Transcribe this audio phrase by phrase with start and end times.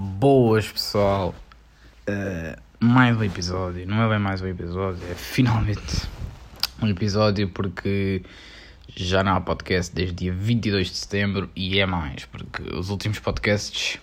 [0.00, 1.34] Boas pessoal,
[2.08, 6.08] uh, mais um episódio, não é bem mais um episódio, é finalmente
[6.80, 8.22] um episódio porque
[8.94, 13.18] já não há podcast desde dia 22 de setembro e é mais, porque os últimos
[13.18, 13.98] podcasts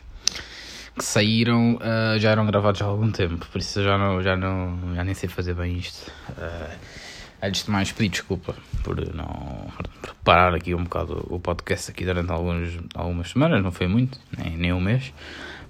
[0.98, 4.94] que saíram uh, já eram gravados há algum tempo, por isso já, não, já, não,
[4.96, 6.12] já nem sei fazer bem isto.
[6.32, 6.78] Uh,
[7.42, 8.54] antes de mais, pedir desculpa
[8.84, 9.72] por não
[10.26, 14.58] parar aqui um bocado o podcast aqui durante alguns, algumas semanas, não foi muito, nem,
[14.58, 15.14] nem um mês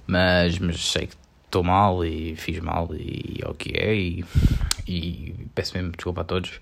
[0.07, 1.15] mas, mas sei que
[1.45, 4.25] estou mal e fiz mal e é o que é e,
[5.55, 6.59] peço mesmo desculpa a todos.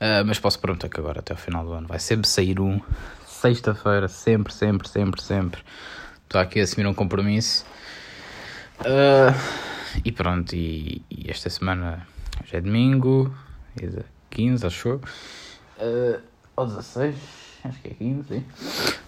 [0.00, 2.80] Uh, mas posso prometer que agora até o final do ano vai sempre sair um
[3.26, 5.60] sexta-feira, sempre, sempre, sempre, sempre.
[6.24, 7.64] Estou aqui a assumir um compromisso.
[8.80, 9.32] Uh,
[10.04, 12.06] e pronto, e, e, esta semana
[12.42, 13.34] hoje é domingo,
[13.80, 15.00] é 15, acho eu.
[15.78, 16.20] Uh,
[16.56, 18.44] ou 16 acho que é 15, sim.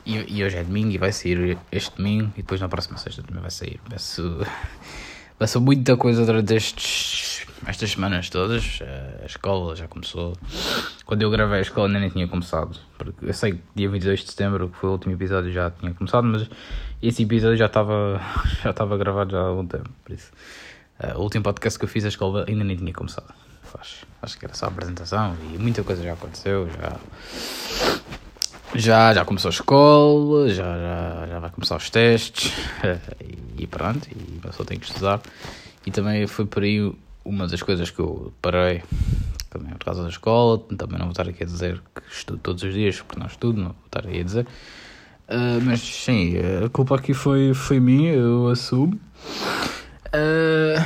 [0.05, 3.23] E, e hoje é domingo e vai sair este domingo e depois na próxima sexta
[3.23, 3.81] também vai sair.
[3.89, 4.45] Passou,
[5.39, 8.81] passou muita coisa durante estes, estas semanas todas.
[9.23, 10.37] A escola já começou.
[11.05, 12.79] Quando eu gravei a escola ainda nem tinha começado.
[12.97, 15.95] Porque eu sei que dia 22 de setembro, que foi o último episódio, já tinha
[15.95, 16.49] começado, mas
[17.03, 18.21] esse episódio já estava
[18.63, 19.89] já estava gravado já há algum tempo.
[20.05, 20.33] Por isso,
[21.01, 23.33] uh, o último podcast que eu fiz a escola ainda nem tinha começado.
[23.79, 26.69] Acho, acho que era só a apresentação e muita coisa já aconteceu.
[26.71, 26.97] Já
[28.75, 32.53] já, já começou a escola, já, já, já vai começar os testes
[33.59, 35.21] e pronto, e a pessoa tem que estudar.
[35.87, 36.93] E também foi por aí
[37.25, 38.83] uma das coisas que eu parei
[39.51, 40.59] também por causa da escola.
[40.77, 43.59] Também não vou estar aqui a dizer que estudo todos os dias, porque não estudo,
[43.59, 44.47] não vou estar aí a dizer.
[45.29, 48.99] Uh, mas sim, a culpa aqui foi, foi minha, eu assumo.
[50.09, 50.81] Uh,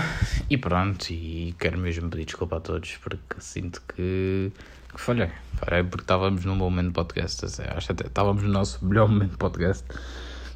[0.53, 4.53] e pronto, e quero mesmo pedir desculpa a todos porque sinto que
[4.93, 5.31] que falhei.
[5.55, 7.47] Falhei porque estávamos num bom momento de podcast.
[7.75, 9.83] Acho até estávamos no nosso melhor momento de podcast.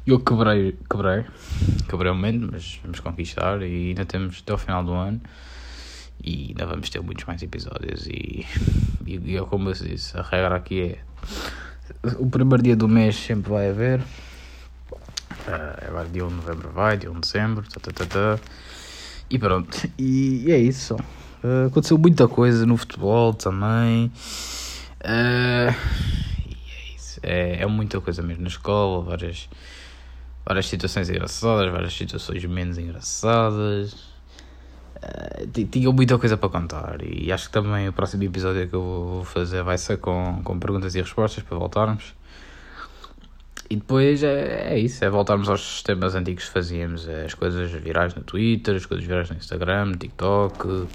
[0.05, 1.25] E eu quebrei, quebrei,
[1.89, 5.19] quebrei o momento, mas vamos conquistar e ainda temos até o final do ano
[6.23, 8.45] e ainda vamos ter muitos mais episódios e,
[9.03, 10.99] e, e é como eu disse, a regra aqui é
[12.19, 16.97] o primeiro dia do mês sempre vai haver uh, agora dia 1 de novembro vai,
[16.97, 18.39] dia 1 de dezembro tá, tá, tá, tá.
[19.29, 20.95] E pronto, e, e é isso
[21.43, 24.11] Uh, aconteceu muita coisa no futebol também.
[25.01, 27.19] Uh, é isso.
[27.21, 29.47] É, é muita coisa mesmo na escola, várias,
[30.45, 33.93] várias situações engraçadas, várias situações menos engraçadas.
[34.97, 38.81] Uh, tinha muita coisa para contar e acho que também o próximo episódio que eu
[38.81, 42.15] vou fazer vai ser com, com perguntas e respostas para voltarmos.
[43.69, 47.69] E depois é, é isso, é voltarmos aos temas antigos que fazíamos, é as coisas
[47.71, 50.87] virais no Twitter, as coisas virais no Instagram, TikTok.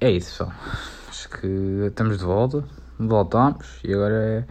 [0.00, 0.52] É isso, pessoal.
[1.08, 1.46] Acho que
[1.88, 2.64] estamos de volta,
[2.98, 4.44] voltamos e agora é,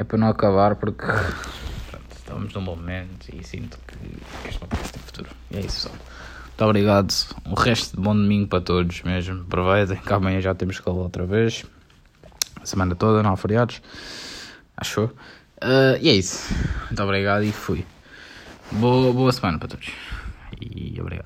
[0.00, 5.02] é para não acabar porque pronto, estamos num momento e sinto que, este podcast tem
[5.02, 5.30] futuro.
[5.50, 5.94] E é isso, pessoal.
[6.46, 7.14] Muito obrigado.
[7.46, 9.42] Um resto de bom domingo para todos mesmo.
[9.42, 11.64] Aproveitem que amanhã já temos escola outra vez.
[12.60, 13.80] A semana toda, não há feriados.
[14.76, 15.12] Achou?
[15.62, 16.54] Uh, e é isso.
[16.86, 17.84] Muito obrigado e fui.
[18.72, 19.88] Boa, boa semana para todos.
[20.60, 21.16] E obrigado.